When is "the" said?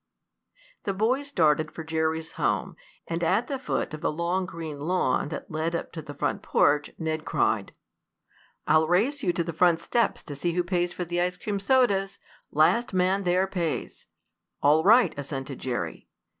0.85-0.95, 3.45-3.59, 4.01-4.11, 6.01-6.15, 9.43-9.53, 11.05-11.21